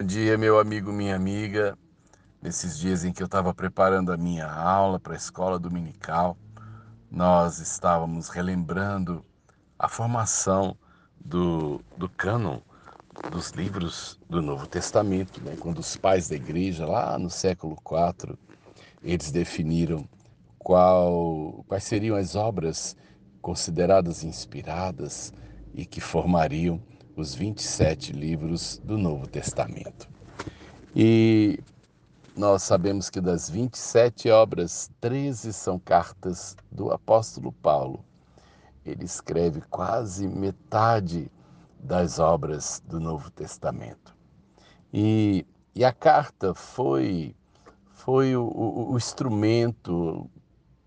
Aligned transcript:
Bom 0.00 0.06
dia, 0.06 0.38
meu 0.38 0.58
amigo, 0.58 0.90
minha 0.90 1.14
amiga. 1.14 1.76
Nesses 2.40 2.78
dias 2.78 3.04
em 3.04 3.12
que 3.12 3.22
eu 3.22 3.26
estava 3.26 3.52
preparando 3.52 4.10
a 4.10 4.16
minha 4.16 4.50
aula 4.50 4.98
para 4.98 5.12
a 5.12 5.16
escola 5.16 5.58
dominical, 5.58 6.38
nós 7.10 7.58
estávamos 7.58 8.30
relembrando 8.30 9.22
a 9.78 9.88
formação 9.90 10.74
do, 11.22 11.82
do 11.98 12.08
cânon 12.08 12.60
dos 13.30 13.50
livros 13.50 14.18
do 14.26 14.40
Novo 14.40 14.66
Testamento, 14.66 15.38
né? 15.44 15.54
quando 15.60 15.80
os 15.80 15.98
pais 15.98 16.30
da 16.30 16.36
igreja, 16.36 16.86
lá 16.86 17.18
no 17.18 17.28
século 17.28 17.76
IV, 17.84 18.38
eles 19.02 19.30
definiram 19.30 20.08
qual, 20.58 21.62
quais 21.68 21.84
seriam 21.84 22.16
as 22.16 22.34
obras 22.34 22.96
consideradas 23.42 24.24
inspiradas 24.24 25.30
e 25.74 25.84
que 25.84 26.00
formariam 26.00 26.80
os 27.20 27.34
27 27.34 28.12
livros 28.12 28.80
do 28.82 28.96
Novo 28.96 29.26
Testamento. 29.26 30.08
E 30.96 31.60
nós 32.34 32.62
sabemos 32.62 33.10
que 33.10 33.20
das 33.20 33.50
27 33.50 34.30
obras, 34.30 34.90
13 35.00 35.52
são 35.52 35.78
cartas 35.78 36.56
do 36.72 36.90
apóstolo 36.90 37.52
Paulo. 37.52 38.04
Ele 38.84 39.04
escreve 39.04 39.60
quase 39.68 40.26
metade 40.26 41.30
das 41.78 42.18
obras 42.18 42.82
do 42.86 42.98
Novo 42.98 43.30
Testamento. 43.30 44.16
E, 44.92 45.46
e 45.74 45.84
a 45.84 45.92
carta 45.92 46.54
foi, 46.54 47.36
foi 47.90 48.34
o, 48.34 48.44
o, 48.44 48.92
o 48.92 48.96
instrumento 48.96 50.28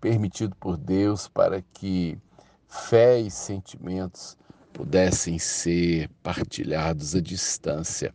permitido 0.00 0.54
por 0.56 0.76
Deus 0.76 1.28
para 1.28 1.62
que 1.72 2.18
fé 2.66 3.20
e 3.20 3.30
sentimentos 3.30 4.36
pudessem 4.74 5.38
ser 5.38 6.10
partilhados 6.22 7.14
à 7.14 7.20
distância. 7.20 8.12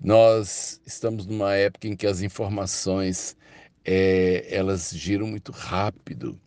Nós 0.00 0.80
estamos 0.86 1.26
numa 1.26 1.54
época 1.54 1.88
em 1.88 1.96
que 1.96 2.06
as 2.06 2.20
informações 2.20 3.36
é, 3.84 4.46
elas 4.54 4.90
giram 4.94 5.26
muito 5.26 5.50
rápido 5.50 6.38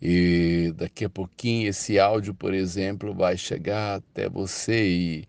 e 0.00 0.72
daqui 0.76 1.04
a 1.04 1.10
pouquinho 1.10 1.68
esse 1.68 1.98
áudio, 1.98 2.32
por 2.32 2.54
exemplo, 2.54 3.12
vai 3.12 3.36
chegar 3.36 3.96
até 3.96 4.28
você 4.30 4.88
e, 4.88 5.24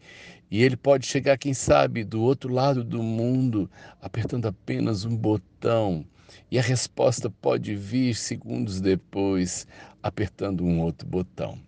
e 0.49 0.63
ele 0.63 0.77
pode 0.77 1.07
chegar, 1.07 1.37
quem 1.37 1.53
sabe, 1.53 2.03
do 2.03 2.21
outro 2.21 2.53
lado 2.53 2.83
do 2.83 3.01
mundo, 3.03 3.69
apertando 3.99 4.45
apenas 4.45 5.03
um 5.03 5.15
botão. 5.15 6.05
E 6.49 6.59
a 6.59 6.61
resposta 6.61 7.29
pode 7.29 7.75
vir 7.75 8.15
segundos 8.15 8.79
depois, 8.79 9.67
apertando 10.01 10.63
um 10.63 10.79
outro 10.79 11.07
botão. 11.07 11.59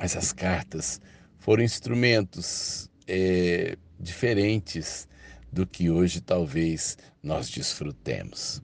Mas 0.00 0.16
as 0.16 0.32
cartas 0.32 0.98
foram 1.40 1.62
instrumentos 1.62 2.88
é, 3.06 3.76
diferentes 3.98 5.06
do 5.52 5.66
que 5.66 5.90
hoje 5.90 6.22
talvez 6.22 6.96
nós 7.22 7.50
desfrutemos. 7.50 8.62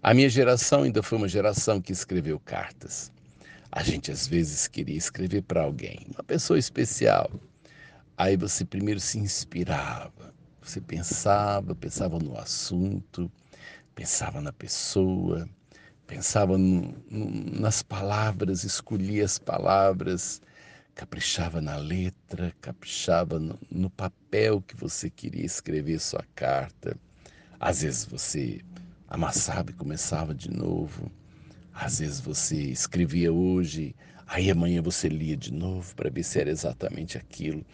A 0.00 0.14
minha 0.14 0.28
geração 0.28 0.84
ainda 0.84 1.02
foi 1.02 1.18
uma 1.18 1.26
geração 1.26 1.80
que 1.80 1.90
escreveu 1.90 2.38
cartas. 2.38 3.10
A 3.72 3.82
gente 3.82 4.12
às 4.12 4.28
vezes 4.28 4.68
queria 4.68 4.96
escrever 4.96 5.42
para 5.42 5.64
alguém, 5.64 6.06
uma 6.14 6.22
pessoa 6.22 6.56
especial. 6.56 7.28
Aí 8.16 8.36
você 8.36 8.64
primeiro 8.64 9.00
se 9.00 9.18
inspirava, 9.18 10.32
você 10.62 10.80
pensava, 10.80 11.74
pensava 11.74 12.20
no 12.20 12.38
assunto, 12.38 13.28
pensava 13.92 14.40
na 14.40 14.52
pessoa, 14.52 15.48
pensava 16.06 16.56
no, 16.56 16.94
no, 17.10 17.60
nas 17.60 17.82
palavras, 17.82 18.62
escolhia 18.62 19.24
as 19.24 19.36
palavras, 19.36 20.40
caprichava 20.96 21.60
na 21.60 21.76
letra, 21.76 22.54
caprichava 22.58 23.38
no, 23.38 23.58
no, 23.70 23.90
papel 23.90 24.62
que 24.62 24.74
você 24.74 25.10
queria 25.10 25.44
escrever 25.44 26.00
sua 26.00 26.24
carta. 26.34 26.96
Às 27.60 27.82
vezes 27.82 28.06
você 28.06 28.62
amassava 29.06 29.70
e 29.70 29.74
começava 29.74 30.34
de 30.34 30.50
novo. 30.50 31.12
Às 31.72 31.98
vezes 31.98 32.18
você 32.18 32.56
escrevia 32.56 33.30
hoje, 33.30 33.94
aí 34.26 34.50
amanhã 34.50 34.80
você 34.80 35.06
lia 35.06 35.36
de 35.36 35.52
novo 35.52 35.94
para 35.94 36.08
ver 36.08 36.22
se 36.22 36.40
era 36.40 36.50
exatamente 36.50 37.18
aquilo 37.18 37.64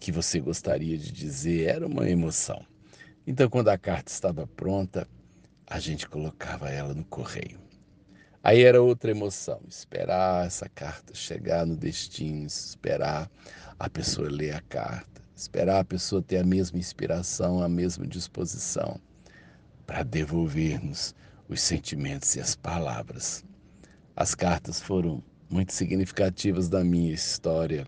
que 0.00 0.10
você 0.10 0.40
gostaria 0.40 0.98
de 0.98 1.12
dizer. 1.12 1.68
Era 1.68 1.86
uma 1.86 2.10
emoção. 2.10 2.66
Então, 3.24 3.48
quando 3.48 3.68
a 3.68 3.78
carta 3.78 4.10
estava 4.10 4.44
pronta, 4.44 5.06
a 5.68 5.78
gente 5.78 6.08
colocava 6.08 6.68
ela 6.68 6.92
no 6.92 7.04
correio. 7.04 7.60
Aí 8.44 8.64
era 8.64 8.82
outra 8.82 9.12
emoção, 9.12 9.60
esperar 9.68 10.44
essa 10.44 10.68
carta 10.68 11.14
chegar 11.14 11.64
no 11.64 11.76
destino, 11.76 12.44
esperar 12.44 13.30
a 13.78 13.88
pessoa 13.88 14.28
ler 14.28 14.56
a 14.56 14.60
carta, 14.62 15.22
esperar 15.34 15.78
a 15.78 15.84
pessoa 15.84 16.20
ter 16.20 16.38
a 16.38 16.44
mesma 16.44 16.76
inspiração, 16.76 17.62
a 17.62 17.68
mesma 17.68 18.04
disposição 18.04 19.00
para 19.86 20.02
devolver-nos 20.02 21.14
os 21.48 21.60
sentimentos 21.60 22.34
e 22.34 22.40
as 22.40 22.56
palavras. 22.56 23.44
As 24.16 24.34
cartas 24.34 24.80
foram 24.80 25.22
muito 25.48 25.72
significativas 25.72 26.68
da 26.68 26.82
minha 26.82 27.12
história. 27.12 27.86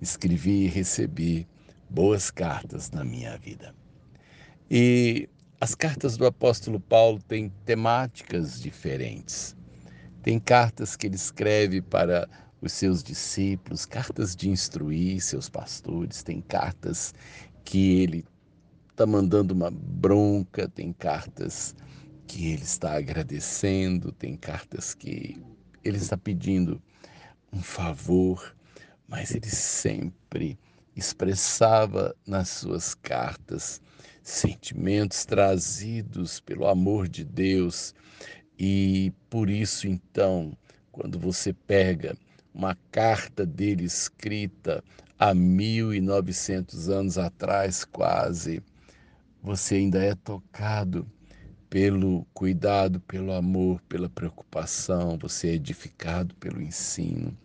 Escrevi 0.00 0.64
e 0.64 0.68
recebi 0.68 1.46
boas 1.88 2.32
cartas 2.32 2.90
na 2.90 3.04
minha 3.04 3.38
vida. 3.38 3.72
E 4.68 5.28
as 5.60 5.72
cartas 5.76 6.16
do 6.16 6.26
apóstolo 6.26 6.80
Paulo 6.80 7.22
têm 7.22 7.48
temáticas 7.64 8.60
diferentes. 8.60 9.54
Tem 10.24 10.40
cartas 10.40 10.96
que 10.96 11.06
ele 11.06 11.16
escreve 11.16 11.82
para 11.82 12.26
os 12.62 12.72
seus 12.72 13.02
discípulos, 13.02 13.84
cartas 13.84 14.34
de 14.34 14.48
instruir 14.48 15.20
seus 15.20 15.50
pastores, 15.50 16.22
tem 16.22 16.40
cartas 16.40 17.12
que 17.62 18.00
ele 18.00 18.24
está 18.90 19.04
mandando 19.04 19.52
uma 19.52 19.70
bronca, 19.70 20.66
tem 20.66 20.94
cartas 20.94 21.76
que 22.26 22.52
ele 22.52 22.62
está 22.62 22.96
agradecendo, 22.96 24.12
tem 24.12 24.34
cartas 24.34 24.94
que 24.94 25.44
ele 25.84 25.98
está 25.98 26.16
pedindo 26.16 26.80
um 27.52 27.62
favor, 27.62 28.56
mas 29.06 29.34
ele 29.34 29.50
sempre 29.50 30.58
expressava 30.96 32.16
nas 32.26 32.48
suas 32.48 32.94
cartas 32.94 33.78
sentimentos 34.22 35.26
trazidos 35.26 36.40
pelo 36.40 36.66
amor 36.66 37.08
de 37.08 37.24
Deus 37.24 37.94
e 38.58 39.12
por 39.28 39.50
isso, 39.50 39.88
então, 39.88 40.56
quando 40.92 41.18
você 41.18 41.52
pega 41.52 42.16
uma 42.54 42.76
carta 42.92 43.44
dele 43.44 43.84
escrita 43.84 44.82
há 45.18 45.34
1900 45.34 46.88
anos 46.88 47.18
atrás, 47.18 47.84
quase, 47.84 48.62
você 49.42 49.76
ainda 49.76 50.02
é 50.02 50.14
tocado 50.14 51.06
pelo 51.68 52.24
cuidado, 52.32 53.00
pelo 53.00 53.32
amor, 53.32 53.80
pela 53.88 54.08
preocupação, 54.08 55.18
você 55.18 55.48
é 55.48 55.54
edificado 55.54 56.32
pelo 56.36 56.62
ensino, 56.62 57.36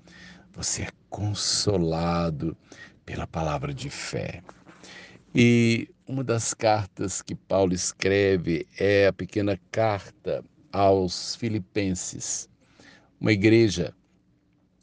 você 0.54 0.84
é 0.84 0.90
consolado 1.10 2.56
pela 3.04 3.26
palavra 3.26 3.74
de 3.74 3.90
fé. 3.90 4.44
E 5.34 5.90
uma 6.08 6.24
das 6.24 6.54
cartas 6.54 7.24
que 7.24 7.34
Paulo 7.34 7.74
escreve 7.74 8.68
é 8.78 9.08
a 9.08 9.14
pequena 9.14 9.60
carta 9.72 10.44
aos 10.72 11.36
Filipenses, 11.36 12.50
uma 13.20 13.32
igreja 13.32 13.94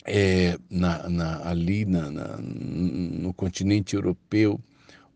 é, 0.05 0.59
na, 0.71 1.09
na, 1.09 1.49
ali 1.49 1.85
na, 1.85 2.11
no 2.39 3.33
continente 3.35 3.97
europeu, 3.97 4.61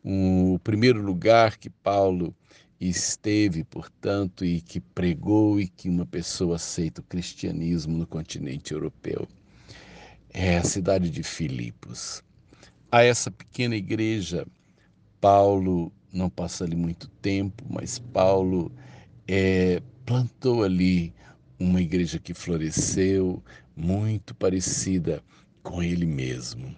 o 0.02 0.58
primeiro 0.64 1.02
lugar 1.02 1.56
que 1.56 1.70
Paulo 1.70 2.34
esteve, 2.80 3.62
portanto, 3.64 4.44
e 4.44 4.60
que 4.60 4.80
pregou 4.80 5.60
e 5.60 5.68
que 5.68 5.88
uma 5.88 6.06
pessoa 6.06 6.56
aceita 6.56 7.00
o 7.00 7.04
cristianismo 7.04 7.96
no 7.96 8.06
continente 8.06 8.72
europeu. 8.72 9.28
É 10.32 10.56
a 10.56 10.64
cidade 10.64 11.10
de 11.10 11.22
Filipos. 11.22 12.22
A 12.90 13.02
essa 13.04 13.30
pequena 13.30 13.76
igreja, 13.76 14.46
Paulo 15.20 15.92
não 16.12 16.30
passa 16.30 16.64
ali 16.64 16.74
muito 16.74 17.08
tempo, 17.20 17.64
mas 17.68 17.98
Paulo 17.98 18.72
é, 19.28 19.82
plantou 20.10 20.64
ali 20.64 21.14
uma 21.56 21.80
igreja 21.80 22.18
que 22.18 22.34
floresceu, 22.34 23.40
muito 23.76 24.34
parecida 24.34 25.22
com 25.62 25.80
ele 25.80 26.04
mesmo. 26.04 26.74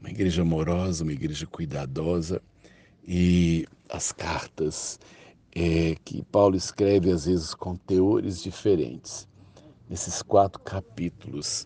Uma 0.00 0.10
igreja 0.10 0.42
amorosa, 0.42 1.04
uma 1.04 1.12
igreja 1.12 1.46
cuidadosa. 1.46 2.42
E 3.06 3.68
as 3.88 4.10
cartas 4.10 4.98
é, 5.54 5.94
que 6.04 6.24
Paulo 6.24 6.56
escreve, 6.56 7.12
às 7.12 7.26
vezes, 7.26 7.54
com 7.54 7.76
teores 7.76 8.42
diferentes. 8.42 9.28
Nesses 9.88 10.20
quatro 10.20 10.60
capítulos, 10.60 11.64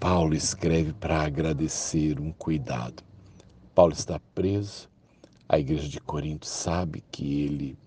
Paulo 0.00 0.34
escreve 0.34 0.94
para 0.94 1.20
agradecer 1.20 2.18
um 2.18 2.32
cuidado. 2.32 3.04
Paulo 3.74 3.92
está 3.92 4.18
preso, 4.34 4.88
a 5.46 5.58
igreja 5.58 5.86
de 5.86 6.00
Corinto 6.00 6.46
sabe 6.46 7.04
que 7.12 7.42
ele 7.42 7.78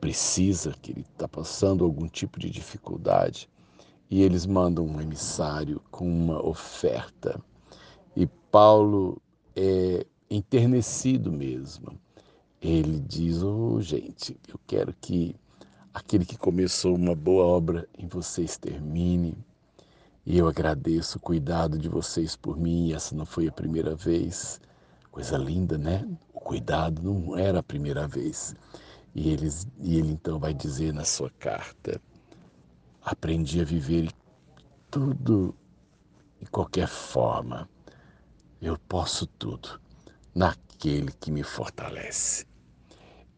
precisa, 0.00 0.74
que 0.80 0.92
ele 0.92 1.00
está 1.00 1.28
passando 1.28 1.84
algum 1.84 2.08
tipo 2.08 2.38
de 2.38 2.50
dificuldade, 2.50 3.48
e 4.10 4.22
eles 4.22 4.46
mandam 4.46 4.86
um 4.86 5.00
emissário 5.00 5.80
com 5.90 6.08
uma 6.08 6.44
oferta. 6.44 7.40
E 8.16 8.26
Paulo 8.50 9.20
é 9.54 10.06
enternecido 10.30 11.32
mesmo. 11.32 11.98
ele 12.60 13.00
diz: 13.00 13.42
Oh, 13.42 13.80
gente, 13.80 14.36
eu 14.48 14.58
quero 14.66 14.94
que 15.00 15.36
aquele 15.92 16.24
que 16.24 16.36
começou 16.36 16.94
uma 16.96 17.14
boa 17.14 17.44
obra 17.44 17.88
em 17.98 18.06
vocês 18.06 18.56
termine. 18.56 19.36
E 20.24 20.36
eu 20.38 20.46
agradeço 20.46 21.18
o 21.18 21.20
cuidado 21.20 21.78
de 21.78 21.88
vocês 21.88 22.36
por 22.36 22.56
mim. 22.58 22.92
Essa 22.92 23.14
não 23.14 23.24
foi 23.24 23.48
a 23.48 23.52
primeira 23.52 23.94
vez. 23.94 24.60
Coisa 25.10 25.38
linda, 25.38 25.78
né? 25.78 26.06
O 26.32 26.40
cuidado 26.40 27.02
não 27.02 27.36
era 27.36 27.60
a 27.60 27.62
primeira 27.62 28.06
vez. 28.06 28.54
E, 29.18 29.30
eles, 29.30 29.66
e 29.80 29.98
ele 29.98 30.12
então 30.12 30.38
vai 30.38 30.54
dizer 30.54 30.94
na 30.94 31.04
sua 31.04 31.28
carta: 31.40 32.00
Aprendi 33.02 33.60
a 33.60 33.64
viver 33.64 34.12
tudo 34.88 35.56
de 36.40 36.46
qualquer 36.46 36.86
forma. 36.86 37.68
Eu 38.62 38.78
posso 38.88 39.26
tudo 39.26 39.80
naquele 40.32 41.10
que 41.10 41.32
me 41.32 41.42
fortalece. 41.42 42.46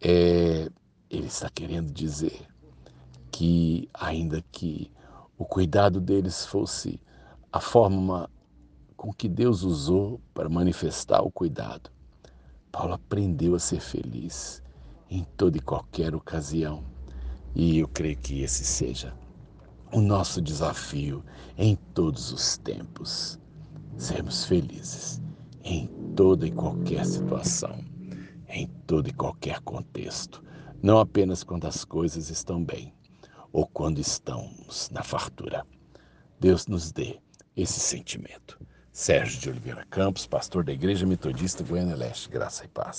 É, 0.03 0.71
ele 1.09 1.27
está 1.27 1.49
querendo 1.49 1.91
dizer 1.91 2.47
que, 3.33 3.89
ainda 3.95 4.45
que 4.53 4.93
o 5.39 5.47
cuidado 5.47 5.99
deles 5.99 6.45
fosse 6.45 7.01
a 7.51 7.59
forma 7.59 8.29
com 8.99 9.15
que 9.15 9.31
Deus 9.31 9.63
usou 9.63 10.21
para 10.35 10.47
manifestar 10.47 11.23
o 11.23 11.31
cuidado, 11.31 11.91
Paulo 12.71 12.93
aprendeu 12.93 13.55
a 13.55 13.59
ser 13.59 13.81
feliz 13.81 14.63
em 15.11 15.25
toda 15.37 15.59
e 15.59 15.61
qualquer 15.61 16.15
ocasião. 16.15 16.85
E 17.55 17.79
eu 17.79 17.89
creio 17.89 18.17
que 18.17 18.43
esse 18.43 18.65
seja 18.65 19.13
o 19.93 20.01
nosso 20.01 20.41
desafio 20.41 21.25
em 21.59 21.77
todos 21.95 22.33
os 22.33 22.57
tempos. 22.59 23.39
Sermos 23.97 24.45
felizes 24.45 25.21
em 25.65 25.89
toda 26.15 26.47
e 26.47 26.51
qualquer 26.51 27.05
situação 27.05 27.91
em 28.51 28.67
todo 28.87 29.09
e 29.09 29.13
qualquer 29.13 29.61
contexto, 29.61 30.43
não 30.83 30.99
apenas 30.99 31.45
quando 31.45 31.67
as 31.67 31.85
coisas 31.85 32.31
estão 32.31 32.63
bem 32.63 32.93
ou 33.53 33.67
quando 33.67 34.01
estamos 34.01 34.91
na 34.91 35.03
fartura. 35.03 35.65
Deus 36.39 36.67
nos 36.67 36.91
dê 36.91 37.19
esse 37.57 37.79
sentimento. 37.79 38.59
Sérgio 38.93 39.41
de 39.41 39.51
Oliveira 39.51 39.87
Campos, 39.89 40.27
pastor 40.27 40.65
da 40.65 40.73
Igreja 40.73 41.07
Metodista 41.07 41.63
Goiânia 41.63 41.95
Leste, 41.95 42.29
graça 42.29 42.65
e 42.65 42.69
paz. 42.69 42.99